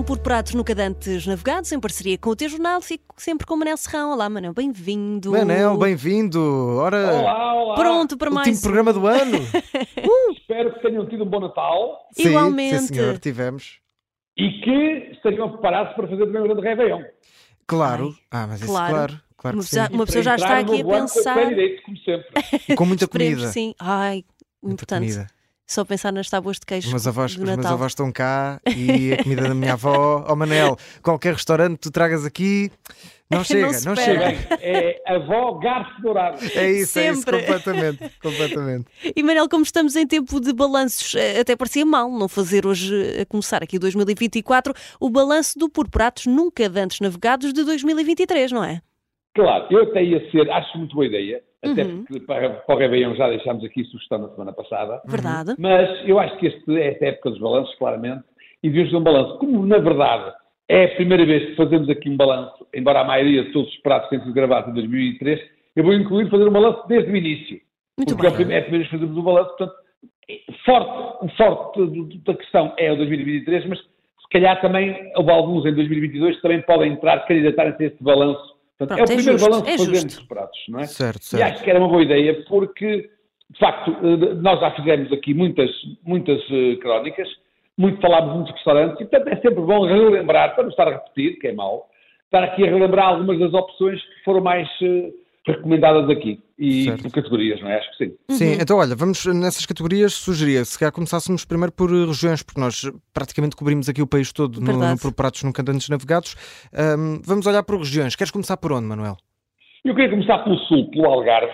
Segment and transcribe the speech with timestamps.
[0.00, 3.54] um por pratos nunca dantes navegados, em parceria com o teu jornal, fico sempre com
[3.54, 4.12] o Manel Serrão.
[4.12, 5.30] Olá, Manel, bem-vindo.
[5.32, 6.40] Manel, bem-vindo.
[6.78, 7.74] Ora, Olá, olá.
[7.74, 8.48] Pronto para mais.
[8.48, 9.38] último programa do ano.
[10.36, 12.78] Espero que tenham tido um bom Natal Sim, Igualmente.
[12.78, 13.78] Sim, senhor, tivemos.
[14.36, 17.02] e que estejam preparados para fazer também um grande Réveillon.
[17.66, 18.14] Claro.
[18.30, 18.94] Ah, mas isso, claro.
[18.94, 19.20] claro.
[19.36, 21.34] Claro Uma pessoa- uma pessoa já está no aqui a Com o pensar.
[21.34, 22.76] pé direito, como sempre.
[22.76, 23.52] Com muita Esperemos, comida.
[23.52, 23.74] sim.
[23.78, 24.24] Ai,
[24.62, 25.12] o Muita importante.
[25.12, 25.26] comida.
[25.70, 27.74] Só pensar nas tábuas de queijo Os meus, avós, do os meus Natal.
[27.74, 30.24] avós estão cá e a comida da minha avó.
[30.26, 32.72] Ó Manel, qualquer restaurante que tu tragas aqui,
[33.30, 34.36] não chega, não, se chega.
[34.60, 36.38] é avó garfo dourado.
[36.42, 37.38] É isso, é isso, Sempre.
[37.38, 38.10] completamente.
[38.20, 38.86] completamente.
[39.14, 42.92] E Manel, como estamos em tempo de balanços, eh, até parecia mal não fazer hoje,
[42.92, 48.50] eh, a começar aqui 2024, o balanço do Por Pratos Nunca Dantes Navegados de 2023,
[48.50, 48.80] não é?
[49.36, 52.04] Claro, eu até ia ser, acho muito boa ideia, até Uhum.
[52.04, 55.54] porque para, para o Réveillon já deixámos aqui sugestão na semana passada, Verdade.
[55.58, 58.24] mas eu acho que este, esta é a época dos balanços, claramente,
[58.62, 59.38] e fazer um balanço.
[59.38, 60.32] Como, na verdade,
[60.68, 63.76] é a primeira vez que fazemos aqui um balanço, embora a maioria de todos os
[63.82, 65.40] pratos tenham sido gravados em 2003,
[65.76, 67.60] eu vou incluir fazer um balanço desde o início.
[67.98, 68.56] Muito porque é a bem.
[68.56, 69.74] é a primeira vez que fazemos um balanço, portanto,
[70.64, 75.74] forte, o forte da questão é o 2023, mas se calhar também houve alguns em
[75.74, 78.59] 2022 que também podem entrar, candidatarem-se a este balanço.
[78.80, 80.18] Portanto, Pronto, é é o primeiro justo, balanço é que fazemos justo.
[80.20, 80.86] dos pratos, não é?
[80.86, 81.52] Certo, E certo.
[81.52, 83.10] acho que era uma boa ideia porque,
[83.50, 85.70] de facto, eh, nós já fizemos aqui muitas,
[86.02, 87.28] muitas eh, crónicas,
[87.76, 90.92] muito falámos de muitos restaurantes, e portanto é sempre bom relembrar, para não estar a
[90.92, 91.88] repetir, que é mau,
[92.24, 95.10] estar aqui a relembrar algumas das opções que foram mais eh,
[95.46, 96.42] recomendadas aqui.
[96.58, 97.02] E Certo.
[97.02, 97.78] por categorias, não é?
[97.78, 98.16] Acho que sim.
[98.30, 102.60] Sim, então olha, vamos nessas categorias, sugeria se calhar começássemos primeiro por eh, regiões, porque
[102.60, 102.82] nós
[103.14, 106.34] praticamente cobrimos aqui o país todo no, no Por Pratos Nunca Antes Navegados.
[106.74, 108.14] Ahm, vamos olhar por regiões.
[108.14, 109.16] Queres começar por onde, Manuel?
[109.84, 111.52] Eu queria começar pelo sul, pelo Algarve,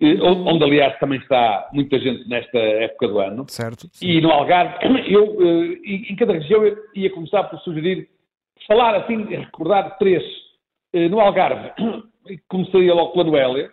[0.00, 3.44] eh, onde aliás também está muita gente nesta época do ano.
[3.48, 3.88] Certo?
[4.02, 4.74] E no Algarve,
[5.08, 5.78] eu, eh,
[6.10, 8.08] em cada região, eu ia começar por sugerir,
[8.66, 10.24] falar assim, recordar três.
[11.10, 11.72] No Algarve,
[12.48, 13.70] começaria logo pela Noélia,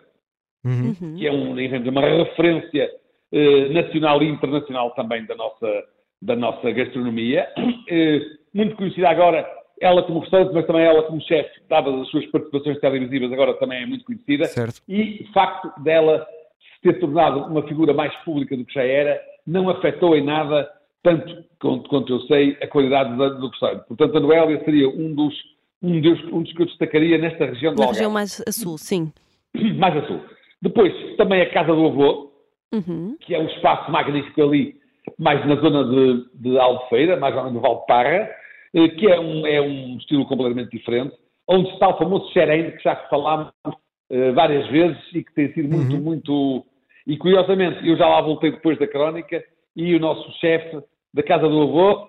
[0.65, 0.95] Uhum.
[1.01, 1.15] Uhum.
[1.17, 1.51] que é um,
[1.89, 2.89] uma referência
[3.33, 5.83] eh, nacional e internacional também da nossa,
[6.21, 7.47] da nossa gastronomia.
[7.89, 8.21] Eh,
[8.53, 9.45] muito conhecida agora,
[9.81, 13.83] ela como restaurante, mas também ela como chefe, dava as suas participações televisivas, agora também
[13.83, 14.45] é muito conhecida.
[14.45, 14.81] Certo.
[14.87, 16.25] E o facto dela
[16.75, 20.69] se ter tornado uma figura mais pública do que já era, não afetou em nada,
[21.03, 23.85] tanto quanto, quanto eu sei, a qualidade da- do restaurante.
[23.87, 25.33] Portanto, a Noélia seria um dos,
[25.83, 28.51] um, dos, um dos que eu destacaria nesta região do Na Algarve, região mais a
[28.51, 29.11] sul, sim.
[29.77, 30.21] mais a sul.
[30.61, 32.31] Depois, também a Casa do Avô,
[32.73, 33.15] Uhum.
[33.21, 34.75] que é um espaço magnífico ali,
[35.19, 38.29] mais na zona de, de Albufeira, mais ou menos de Valparra,
[38.73, 41.15] eh, que é um, é um estilo completamente diferente,
[41.47, 43.51] onde está o famoso xerém, que já falámos
[44.09, 46.65] eh, várias vezes e que tem sido muito, muito...
[47.05, 49.43] E curiosamente, eu já lá voltei depois da crónica
[49.75, 50.79] e o nosso chefe
[51.13, 52.07] da Casa do Avô,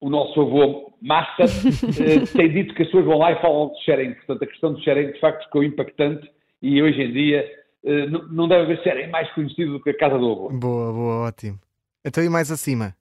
[0.00, 1.46] o nosso avô Master,
[2.00, 4.14] eh, tem dito que as pessoas vão lá e falam de xerém.
[4.14, 6.28] Portanto, a questão do xerém, de facto, ficou impactante
[6.62, 7.46] e hoje em dia
[7.84, 10.48] eh, não- deve haver xerém mais conhecido do que a Casa do Avô.
[10.50, 11.58] Boa, boa, ótimo.
[12.04, 12.94] Então e mais acima?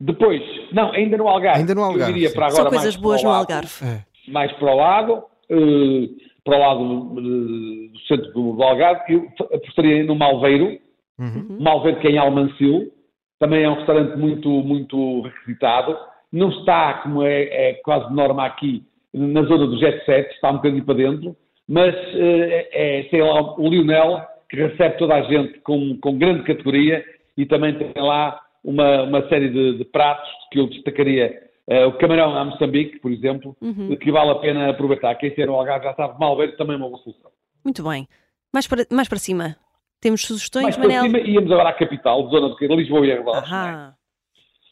[0.00, 0.42] Depois,
[0.72, 1.60] não, ainda no Algarve.
[1.60, 2.34] Ainda no Algarve, Eu diria sim.
[2.34, 3.84] para Só agora coisas mais boas para no Algarve.
[3.84, 4.30] É.
[4.30, 6.08] Mais para o lado, eh,
[6.44, 10.78] para o lado do centro do, Algarve, eu apostaria no Malveiro,
[11.18, 11.56] Uhum.
[11.60, 12.92] Malveiro que é em Almancil,
[13.38, 15.96] também é um restaurante muito, muito requisitado.
[16.36, 20.56] Não está, como é, é quase norma aqui, na zona do Jet Set, está um
[20.56, 21.34] bocadinho para dentro,
[21.66, 26.42] mas eh, é, tem lá o Lionel, que recebe toda a gente com, com grande
[26.44, 27.04] categoria
[27.36, 31.42] e também tem lá uma, uma série de, de pratos que eu destacaria.
[31.68, 33.96] Eh, o camarão a Moçambique, por exemplo, Uhum.
[33.96, 35.14] que vale a pena aproveitar.
[35.16, 37.30] Quem estiver no Algarve já sabe, Malveiro também é uma boa solução.
[37.64, 38.06] Muito bem.
[38.52, 39.56] Mais para, mais para cima.
[40.00, 41.02] Temos sugestões, Mais para Manel?
[41.04, 43.50] cima, íamos agora à capital, zona de Lisboa e arredores.
[43.50, 43.54] é?
[43.54, 43.94] Ahá.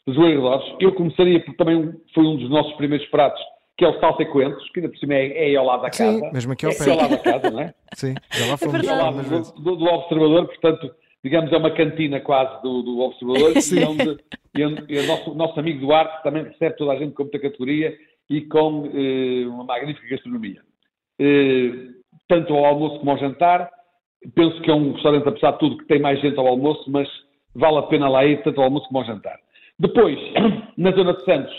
[0.07, 0.75] E arredores.
[0.79, 3.41] Eu começaria porque também foi um dos nossos primeiros pratos,
[3.77, 5.89] que é o salsa e coentros, que ainda por cima é, é ao lado da
[5.89, 6.19] casa.
[6.19, 6.91] Sim, mesmo aqui ao é, pé.
[6.91, 7.73] ao lado da casa, não é?
[7.95, 8.99] Sim, já lá fomos verdade.
[8.99, 13.53] ao lado do, do, do Observador, portanto, digamos, é uma cantina quase do, do Observador,
[13.61, 13.79] Sim.
[14.55, 17.39] e onde, e o nosso, nosso amigo Duarte também recebe toda a gente com muita
[17.39, 17.97] categoria
[18.29, 20.61] e com eh, uma magnífica gastronomia.
[21.19, 21.71] Eh,
[22.27, 23.69] tanto ao almoço como ao jantar,
[24.33, 27.07] penso que é um restaurante, apesar de tudo, que tem mais gente ao almoço, mas
[27.53, 29.37] vale a pena lá ir, tanto ao almoço como ao jantar.
[29.79, 30.17] Depois,
[30.77, 31.53] na zona de Santos,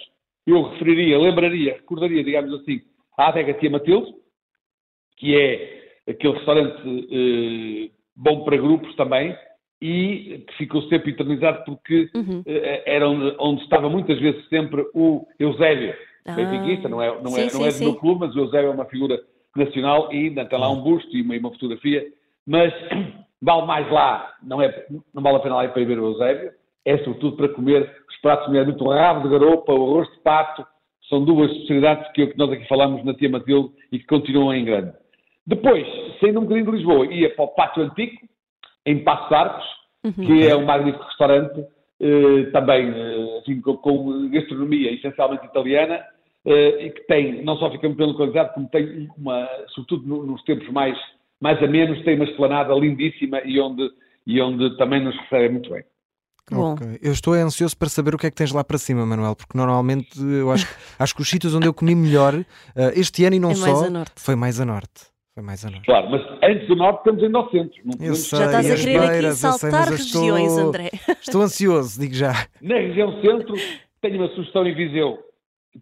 [0.47, 2.81] eu referiria, lembraria, recordaria, digamos assim,
[3.19, 4.15] a Adega Tia Matilde,
[5.17, 9.37] que é aquele restaurante eh, bom para grupos também,
[9.81, 12.43] e que ficou sempre eternizado porque Uhum.
[12.47, 17.33] eh, era onde, onde estava muitas vezes sempre o Eusébio, Ah, benfiquista, não é, não
[17.33, 17.85] sim, é, sim, não é do sim.
[17.85, 19.21] meu clube, mas o Eusébio é uma figura
[19.55, 22.07] nacional e ainda tem lá um busto e uma, e uma fotografia,
[22.47, 22.73] mas
[23.43, 26.07] vale mais lá, não, é, não vale a pena lá ir para ir ver o
[26.07, 26.51] Eusébio,
[26.87, 30.65] é sobretudo para comer os pratos, nomeadamente o rabo de garopa, o arroz de pato,
[31.09, 34.65] São duas especialidades que, que nós aqui falamos na Tia Matilde e que continuam em
[34.65, 34.93] grande.
[35.47, 35.87] Depois,
[36.21, 38.17] saindo um bocadinho de Lisboa, ia para o Pátio Antigo,
[38.85, 39.65] em Passos Arcos,
[40.05, 40.13] uhum.
[40.13, 41.65] que é um magnífico restaurante,
[42.01, 46.05] eh, também eh, assim, com, com, gastronomia essencialmente italiana,
[46.45, 50.43] eh, e que tem, não só fica muito bem localizado, como tem uma, sobretudo nos
[50.43, 50.99] tempos mais,
[51.41, 53.89] mais amenos, tem uma esplanada lindíssima e onde,
[54.27, 55.85] e onde também nos recebe muito bem.
[56.51, 56.99] Okay.
[57.03, 59.59] Eu estou ansioso para saber o que é que tens lá para cima, Manuel, porque
[59.59, 60.67] normalmente eu acho,
[60.99, 62.45] acho que os sítios onde eu comi melhor uh,
[62.95, 63.67] este ano e não é só
[64.15, 65.07] foi mais a norte.
[65.35, 65.85] Foi mais a norte.
[65.85, 67.81] Claro, mas antes do norte estamos ainda ao centro.
[67.85, 70.91] Não sei, já estás a querer beiras, aqui saltar sei, regiões, estou, André.
[71.21, 72.47] Estou ansioso, digo já.
[72.63, 73.55] Na região centro
[74.01, 75.19] tenho uma sugestão em Viseu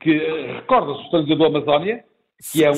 [0.00, 0.10] que
[0.56, 2.04] recorda a sugestão do Amazónia,
[2.52, 2.74] que é um,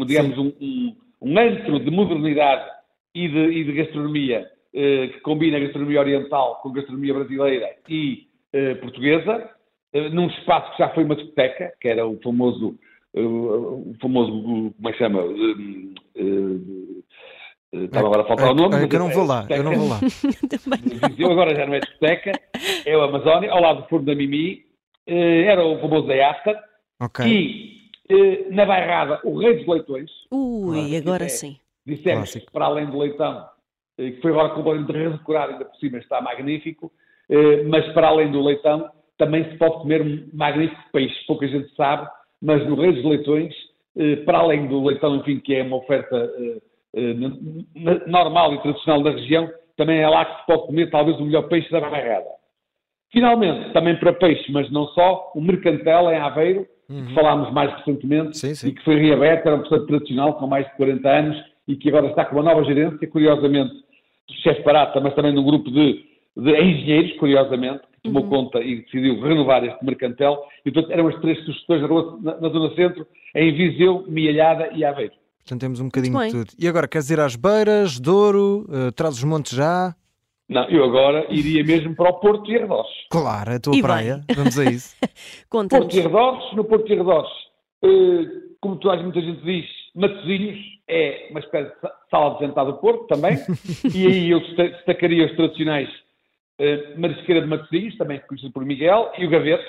[0.00, 2.64] um digamos, um, um, um antro de modernidade
[3.14, 7.76] e de, e de gastronomia eh, que combina a gastronomia oriental com a gastronomia brasileira
[7.88, 9.50] e eh, portuguesa,
[9.92, 12.78] eh, num espaço que já foi uma discoteca, que era o famoso,
[13.14, 15.22] o famoso como é que chama?
[17.72, 18.76] Estava agora a faltar o nome.
[18.76, 20.00] É, é que eu não vou lá, eu não vou lá.
[21.18, 22.32] eu agora já não é discoteca,
[22.84, 24.64] é o Amazónia, ao lado do Forno da Mimi,
[25.06, 26.56] era o famoso da After,
[27.02, 27.80] okay.
[28.10, 30.10] e na bairrada o Rei dos Leitões.
[30.30, 31.58] Ui, agora é, sim.
[31.86, 33.55] Dissemos que para além do leitão eh,
[33.96, 36.92] que foi agora completamente redecorado, ainda por cima está magnífico,
[37.30, 41.74] eh, mas para além do leitão, também se pode comer um magnífico peixe, pouca gente
[41.74, 42.06] sabe,
[42.42, 43.54] mas no Rei dos Leitões,
[43.96, 46.30] eh, para além do leitão, enfim, que é uma oferta
[48.06, 51.48] normal e tradicional da região, também é lá que se pode comer talvez o melhor
[51.48, 52.36] peixe da barragada.
[53.12, 57.06] Finalmente, também para peixe, mas não só, o Mercantel em Aveiro, uhum.
[57.06, 58.68] que falámos mais recentemente, sim, sim.
[58.68, 61.88] e que foi reaberto, era um restaurante tradicional com mais de 40 anos, e que
[61.88, 63.74] agora está com uma nova gerência, curiosamente,
[64.42, 66.04] chefe barata, mas também num grupo de,
[66.36, 68.28] de engenheiros, curiosamente, que tomou uhum.
[68.28, 70.44] conta e decidiu renovar este mercantel.
[70.64, 71.82] E, portanto, eram as três sugestões
[72.22, 75.14] na, na Zona Centro, em Viseu, Mialhada e Aveiro.
[75.38, 76.50] Portanto, temos um bocadinho de tudo.
[76.58, 79.94] E agora, queres ir às Beiras, Douro, uh, Traz os Montes já?
[80.48, 82.90] Não, eu agora iria mesmo para o Porto e Arredores.
[83.10, 84.24] Claro, é a tua e praia.
[84.26, 84.36] Bem.
[84.36, 84.96] Vamos a isso.
[85.50, 87.30] Porto e Arredores, no Porto e Arredores,
[87.84, 92.74] uh, como tu, muita gente diz, Matosinhos é uma espécie de sala de jantar do
[92.74, 93.36] Porto também,
[93.94, 95.88] e aí eu destacaria os tradicionais
[96.60, 99.66] uh, Marisqueira de Matosinhos, também conhecido por Miguel, e o Gavetos,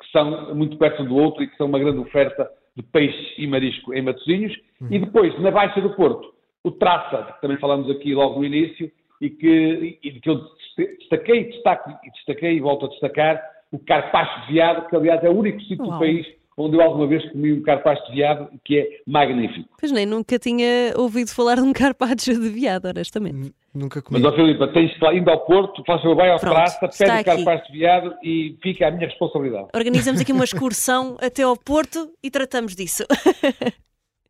[0.00, 3.34] que são muito perto um do outro e que são uma grande oferta de peixe
[3.38, 4.52] e marisco em Matosinhos.
[4.80, 4.88] Uhum.
[4.90, 8.90] E depois, na Baixa do Porto, o Traça, que também falamos aqui logo no início,
[9.20, 10.40] e que, e que eu
[10.76, 13.40] destaquei, destaco, e destaquei e volto a destacar,
[13.70, 17.06] o Carpacho de Viado, que aliás é o único sítio do país onde eu alguma
[17.06, 19.68] vez comi um carpaccio de veado que é magnífico.
[19.78, 23.52] Pois nem, nunca tinha ouvido falar de um carpaccio de veado, honestamente.
[23.74, 24.20] Nunca comi.
[24.20, 27.24] Mas, ó Filipe, tens que ir ao Porto, faz o bem ao praça, pede o
[27.24, 29.68] carpaccio de veado e fica a minha responsabilidade.
[29.74, 33.04] Organizamos aqui uma excursão até ao Porto e tratamos disso.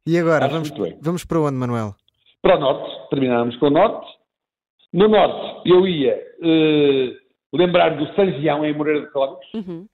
[0.07, 1.95] e agora, vamos, vamos para onde, Manuel?
[2.41, 4.07] Para o Norte, terminamos com o Norte.
[4.93, 9.47] No Norte, eu ia uh, lembrar do Sanjião, em Moreira de Códigos.
[9.55, 9.87] Uhum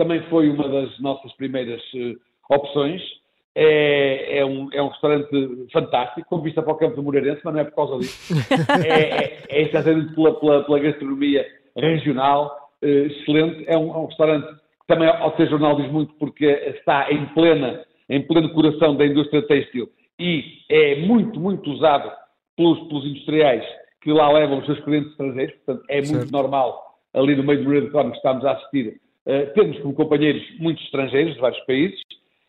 [0.00, 2.18] também foi uma das nossas primeiras uh,
[2.48, 3.02] opções.
[3.54, 5.28] É, é, um, é um restaurante
[5.70, 8.32] fantástico, com vista para o campo do Moreirense, mas não é por causa disso.
[8.82, 11.46] é, é, é exatamente pela, pela, pela gastronomia
[11.76, 13.64] regional, uh, excelente.
[13.66, 17.26] É um, é um, restaurante que também, ao ser jornal, diz muito porque está em
[17.34, 22.10] plena, em pleno coração da indústria têxtil e é muito, muito usado
[22.56, 23.66] pelos, pelos industriais
[24.00, 25.54] que lá levam os seus clientes estrangeiros.
[25.56, 26.32] Portanto, é muito certo.
[26.32, 30.82] normal ali no meio do Cónigo que estamos a assistir eh, temos como companheiros muitos
[30.84, 32.00] estrangeiros de vários países,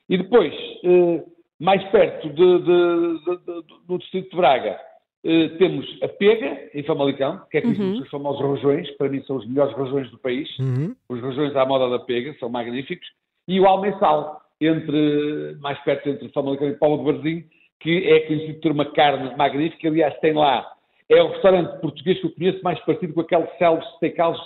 [0.10, 1.24] e depois, uh,
[1.60, 4.78] mais perto de, de, de, do distrito de Braga,
[5.24, 8.02] uh, temos a Pega, em Famalicão, que é conhecido uhum.
[8.02, 10.96] os famosos rojões, para mim são os melhores rojões do país, uhum.
[11.08, 13.08] os rojões à moda da Pega, são magníficos,
[13.48, 17.44] e o Almessal, entre, mais perto entre Famalicão e Paulo de Varzim,
[17.80, 20.70] que é conhecido por uma carne magnífica, aliás tem lá,
[21.10, 24.42] é o restaurante português que eu conheço mais parecido com aquele Céus Steakhouse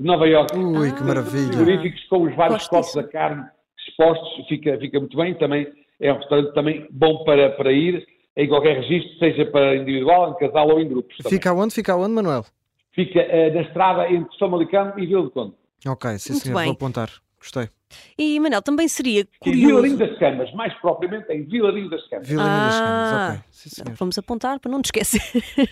[0.00, 0.56] de Nova Iorque.
[0.56, 1.52] Ui, que maravilha.
[1.52, 3.44] Frigoríficos com os vários cortes da carne
[3.88, 5.34] expostos, fica, fica muito bem.
[5.34, 5.66] Também
[6.00, 10.38] é um restaurante também bom para, para ir em qualquer registro, seja para individual, em
[10.38, 11.16] casal ou em grupos.
[11.18, 11.38] Também.
[11.38, 11.74] Fica onde?
[11.74, 12.44] Fica onde, Manuel?
[12.92, 15.54] Fica uh, na estrada entre São Malicão e Vila do Conde.
[15.86, 16.64] Ok, sim muito senhor, bem.
[16.64, 17.10] vou apontar.
[17.40, 17.70] Gostei.
[18.18, 19.86] E, Manel, também seria curioso...
[19.86, 22.28] Em Vila das Camas, mais propriamente em Vila das Camas.
[22.28, 23.44] Vila ah, das Camas, ok.
[23.50, 25.22] Sim, Vamos apontar para não te esquecer.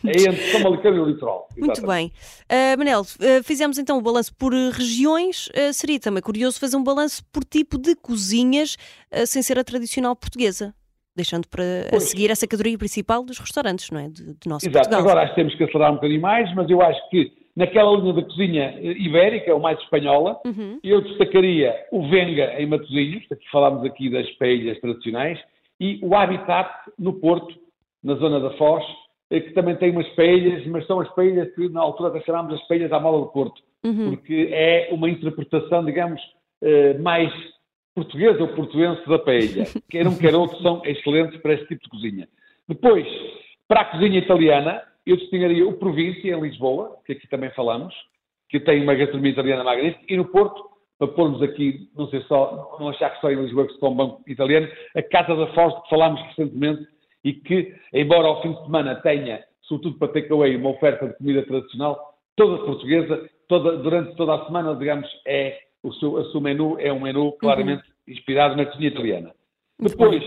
[0.05, 1.47] É entre São Malicão e o litoral.
[1.57, 2.11] Muito bem.
[2.51, 5.49] Uh, Manel, uh, fizemos então o balanço por regiões.
[5.49, 8.77] Uh, seria também curioso fazer um balanço por tipo de cozinhas,
[9.27, 10.75] sem ser a tradicional portuguesa.
[11.15, 14.09] Deixando para a seguir essa categoria principal dos restaurantes, não é?
[14.09, 14.89] De, de nosso Exato.
[14.89, 15.01] Portugal.
[15.01, 18.13] Agora acho que temos que acelerar um bocadinho mais, mas eu acho que naquela linha
[18.13, 20.79] da cozinha eh, ibérica, ou mais espanhola, Uhum.
[20.83, 25.39] eu destacaria o Venga em Matosinhos, aqui falámos aqui das paelhas tradicionais,
[25.81, 27.55] e o Habitat no Porto,
[28.03, 28.85] na zona da Foz,
[29.31, 32.55] eh, que também tem umas paelhas, mas são as paelhas que na altura até chamámos
[32.55, 34.11] as paelhas à moda do Porto, Uhum.
[34.17, 36.21] porque é uma interpretação, digamos,
[36.63, 37.33] eh, mais
[37.95, 39.65] portuguesa ou portuense da paella.
[39.91, 42.29] Quer um, quer outro, são excelentes para este tipo de cozinha.
[42.69, 43.07] Depois,
[43.67, 47.95] para a cozinha italiana, eu distinguiria o Província, em Lisboa, que aqui também falamos,
[48.49, 50.63] que tem uma gastronomia italiana magnífica, e no Porto,
[50.99, 53.97] para pormos aqui, não sei só, não achar que só em Lisboa que se come
[53.97, 56.87] banco italiano, a Casa da Foz, que falámos recentemente,
[57.25, 61.43] e que, embora ao fim de semana tenha, sobretudo para takeaway, uma oferta de comida
[61.45, 66.77] tradicional, toda portuguesa, toda, durante toda a semana, digamos, é o seu, o seu menu
[66.79, 69.33] é um menu claramente inspirado na cozinha italiana.
[69.79, 70.23] Muito Depois,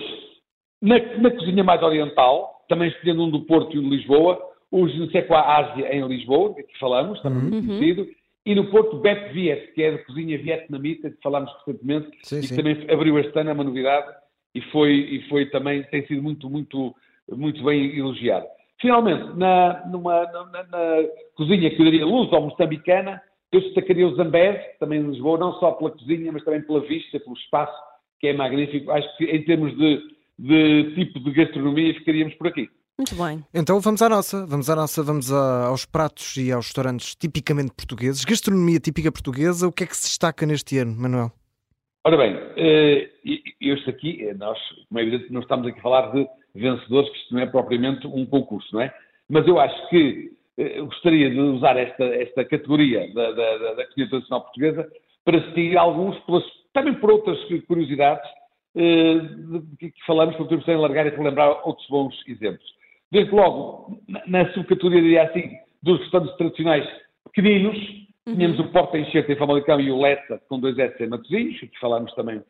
[0.81, 4.87] na, na cozinha mais oriental, também escolhendo um do Porto e um de Lisboa, o
[4.87, 8.07] Gineseco Ásia em Lisboa, que aqui falamos, também muito conhecido,
[8.45, 12.41] e no Porto Bet Viet, que é de cozinha vietnamita, que falámos recentemente, Sim, e
[12.41, 12.55] que sim.
[12.55, 14.07] também abriu este ano, é uma novidade,
[14.55, 16.95] e foi, e foi também, tem sido muito, muito,
[17.29, 18.45] muito bem elogiado.
[18.79, 20.95] Finalmente, na, numa, na, na- na
[21.35, 25.53] cozinha que eu diria luz ou moçambicana, eu destacaria o Zambés, também em Lisboa, não
[25.59, 27.77] só pela cozinha, mas também pela vista, pelo espaço,
[28.19, 28.89] que é magnífico.
[28.91, 30.01] Acho que em termos de,
[30.39, 32.69] de tipo de gastronomia ficaríamos por aqui.
[33.01, 33.43] Muito bem.
[33.51, 37.73] Então vamos à nossa, vamos à nossa, vamos a- aos pratos e aos restaurantes tipicamente
[37.73, 38.23] portugueses.
[38.23, 41.31] Gastronomia típica portuguesa, o que é que se destaca neste ano, Manuel?
[42.05, 43.09] Ora bem, eh,
[43.59, 44.55] este aqui, eh, nós,
[44.87, 48.05] como é evidente, não estamos aqui a falar de vencedores, que isto não é propriamente
[48.05, 48.93] um concurso, não é?
[49.27, 53.87] Mas eu acho que eh, eu gostaria de usar esta, esta categoria da, da, da,
[53.87, 54.87] cozinha tradicional portuguesa
[55.25, 58.29] para seguir alguns, pelas, também por outras curiosidades
[58.75, 62.80] de que que falamos, para podermos sem alargar e relembrar outros bons exemplos.
[63.11, 65.51] Desde logo, na, subcategoria, diria assim,
[65.83, 66.87] dos restaurantes tradicionais
[67.25, 67.77] pequeninos,
[68.25, 71.79] tínhamos o Porta Enxerto em Famalicão e o Lessa com dois S em Matosinhos, que
[71.79, 72.41] falámos também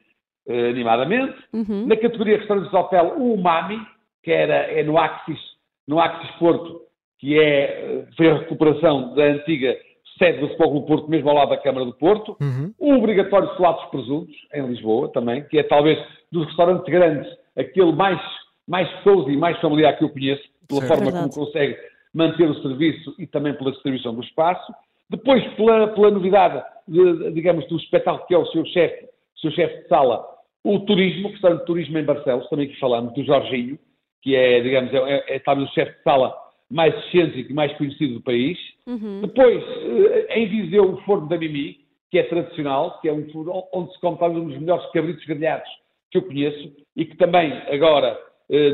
[0.48, 1.36] eh, animadamente.
[1.53, 1.88] Uhum.
[1.88, 3.80] Na categoria restaurantes de hotel, o Umami,
[4.24, 5.39] que era, é no Axis,
[5.88, 6.82] no Axis Porto,
[7.20, 9.77] que é, eh, foi a recuperação da antiga
[10.18, 12.38] sede do Futebol Clube Porto, mesmo ao lado da Câmara do Porto.
[12.41, 12.74] Uhum.
[12.77, 15.98] O obrigatório Solados Presuntos, em Lisboa também, que é talvez
[16.32, 18.20] dos restaurantes grandes, aquele mais,
[18.68, 20.94] mais cozy e mais familiar que eu conheço, pela Certo.
[20.94, 21.34] forma Verdade.
[21.34, 21.77] como consegue
[22.13, 24.74] manter o serviço e também pela distribuição do espaço.
[25.10, 29.08] Depois, pela, pela novidade, de- digamos, do espetáculo que é o seu chefe,
[29.41, 30.25] seu chefe de sala,
[30.63, 33.77] o turismo, o restaurante de turismo em Barcelos, também que falamos, do Jorginho,
[34.22, 36.36] que é, digamos, é, é, é talvez o chefe de sala
[36.70, 38.58] mais excêntrico e mais conhecido do país.
[38.88, 39.22] Uhum.
[39.22, 43.63] Depois, eh, em Viseu, o forno da Mimi, que é tradicional, que é um forno
[43.74, 45.68] onde se come talvez um dos melhores cabritos grelhados
[46.12, 48.18] que eu conheço e que também agora,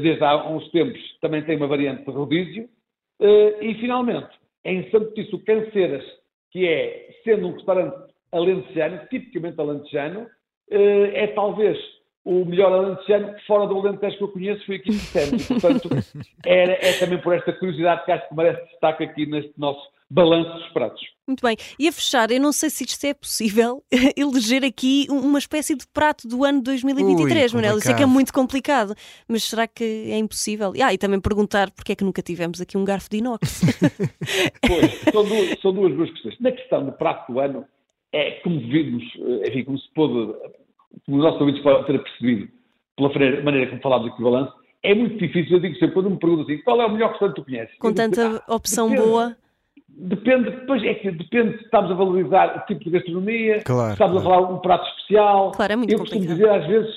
[0.01, 2.69] desde há uns tempos, também tem uma variante de rodízio.
[3.19, 4.29] Eh, E, finalmente,
[4.65, 6.03] em Santo Tício Canceiras,
[6.51, 7.95] que é, sendo um restaurante
[8.31, 10.27] alentejano, tipicamente alentejano,
[10.69, 11.77] eh, é talvez
[12.25, 15.49] o melhor alentejano fora do Alentejo que eu conheço, foi aqui que dissemos.
[15.49, 15.89] E, portanto,
[16.45, 20.49] era, é também por esta curiosidade que acho que merece destaque aqui neste nosso balanço
[20.57, 21.01] dos pratos.
[21.27, 21.57] Muito bem.
[21.77, 23.83] E a fechar, eu não sei se isto é possível
[24.15, 27.77] eleger aqui um- uma espécie de prato do ano 2023, Ui, Manuel.
[27.79, 28.95] Isso é que é muito complicado.
[29.27, 30.71] Mas será que é impossível?
[30.81, 33.41] Ah, e também perguntar porque é que nunca tivemos aqui um garfo de inox.
[34.65, 36.39] Pois, são duas, são duas boas questões.
[36.39, 37.65] Na questão do prato do ano,
[38.13, 39.03] é como vimos,
[39.47, 40.33] enfim, como se pôde,
[41.05, 42.49] como os nossos ouvintes podem ter percebido,
[42.95, 43.09] pela
[43.43, 45.57] maneira- como falámos aqui do balanço, é muito difícil.
[45.57, 47.75] Eu digo sempre, quando me perguntam assim, qual é o melhor restaurante que tu conheces?
[47.79, 49.37] Com digo, tanta "Ah, opção depende." boa.
[49.99, 53.93] Depende, depois é que depende se estamos a valorizar o tipo de gastronomia, Claro, se
[53.93, 54.29] estamos claro.
[54.29, 55.51] a falar um prato especial.
[55.53, 56.37] Claro, é muito Eu costumo complicado.
[56.51, 56.95] dizer às vezes,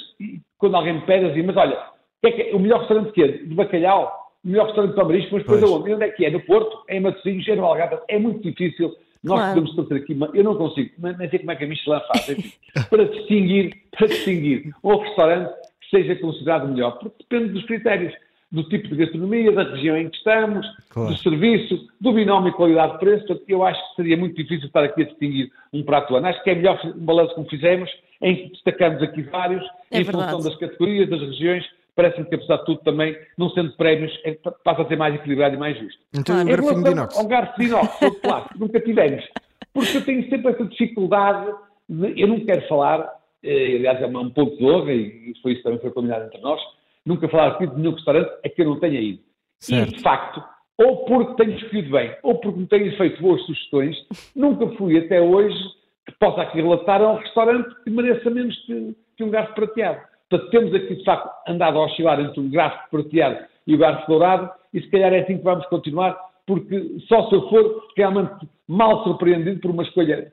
[0.59, 1.79] quando alguém me pede assim, mas olha,
[2.23, 3.29] é que é- o melhor restaurante que é?
[3.29, 4.13] De bacalhau?
[4.45, 5.31] O melhor restaurante de marisco?
[5.33, 5.73] Mas depois Pois.
[5.73, 5.91] aonde?
[5.91, 6.31] E onde é que é?
[6.31, 6.79] No Porto?
[6.89, 7.49] É em Matosinhos?
[7.49, 7.97] É no Algarve?
[8.09, 8.95] É muito difícil.
[9.25, 9.55] Nós Claro.
[9.63, 12.01] podemos trazer aqui, uma- eu não consigo, nem nem sei como é que a Michelin
[12.07, 12.53] faz, enfim,
[12.91, 18.15] para distinguir, para distinguir um restaurante que seja considerado melhor, porque depende dos critérios,
[18.51, 21.11] do tipo de gastronomia, da região em que estamos, Claro.
[21.11, 23.27] do serviço, do binómio qualidade-preço.
[23.27, 26.27] Portanto, eu acho que seria muito difícil estar aqui a distinguir um prato do ano.
[26.27, 27.89] Acho que é melhor um balanço como fizemos,
[28.21, 30.33] em que destacamos aqui vários, É em verdade.
[30.33, 31.65] função das categorias, das regiões.
[31.95, 35.55] Parece-me que, apesar de tudo, também, não sendo prémios, é- passa a ser mais equilibrado
[35.55, 36.01] e mais justo.
[36.15, 37.19] Então um garfinho de inox.
[37.19, 39.25] Ao garfo de inox, ou de plástico, nunca tivemos.
[39.73, 41.53] Porque eu tenho sempre essa dificuldade,
[41.89, 43.09] de, eu não quero falar,
[43.45, 46.61] eh, aliás é um ponto de honra, e foi isso também foi combinado entre nós,
[47.05, 49.21] nunca falar aqui de nenhum restaurante a que eu não tenha ido.
[49.59, 49.93] Certo.
[49.93, 50.43] E, de facto,
[50.79, 53.97] ou porque tenho escolhido bem, ou porque me tenho feito boas sugestões,
[54.35, 55.59] nunca fui até hoje,
[56.07, 60.01] que possa aqui relatar, a um restaurante que mereça menos que, que um garfo prateado.
[60.29, 64.07] Portanto, temos aqui, de facto, andado a oscilar entre o garfo prateado e o garfo
[64.11, 66.17] dourado, e se calhar é assim que vamos continuar,
[66.47, 70.33] porque só se eu for realmente mal surpreendido por uma escolha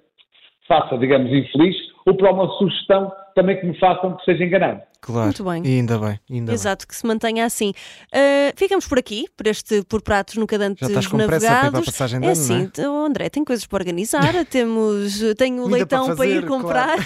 [0.68, 1.76] faça, digamos, infeliz,
[2.08, 4.82] ou por uma sugestão também que me façam que seja enganado.
[5.00, 5.26] Claro.
[5.26, 5.62] Muito bem.
[5.64, 7.70] E ainda bem, ainda Exato, que se mantenha assim.
[8.12, 11.50] Uh, ficamos por aqui, por este Por Pratos Nunca Dantes Já estás com pressa para
[11.50, 11.72] Navegados.
[11.72, 12.60] para a passagem de é ano, não é?
[12.64, 16.48] assim, oh, André, tem coisas para organizar, temos, tenho Comida leitão para para, ir fazer,
[16.48, 16.98] comprar.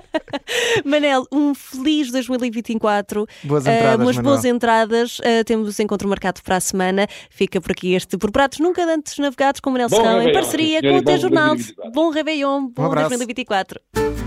[0.84, 3.26] Manel, um feliz 2024.
[3.44, 4.22] Boas Uh, entradas, umas Manuel.
[4.22, 5.18] boas entradas.
[5.18, 7.06] Uh, temos encontro marcado para a semana.
[7.28, 10.80] Fica por aqui este Por Pratos Nunca Dantes Navegados com Manel Bom Serrão em parceria
[10.80, 11.48] com o bom T-Jornal.
[11.56, 11.92] 2024.
[11.92, 13.08] Bom Réveillon, bom abraço.
[13.10, 14.19] 2024.